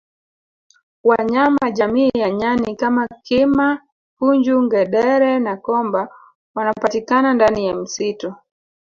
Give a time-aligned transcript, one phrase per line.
[1.03, 3.67] Wanyama jamii ya nyani kama kima
[4.17, 6.09] punju ngedere na komba
[6.55, 8.35] wanapatikana ndani ya msitu